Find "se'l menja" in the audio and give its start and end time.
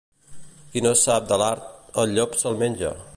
2.45-2.95